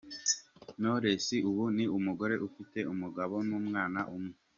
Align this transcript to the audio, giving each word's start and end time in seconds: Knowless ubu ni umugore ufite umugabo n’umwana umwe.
Knowless 0.79 1.27
ubu 1.49 1.63
ni 1.75 1.85
umugore 1.97 2.35
ufite 2.47 2.79
umugabo 2.93 3.35
n’umwana 3.49 3.99
umwe. 4.15 4.33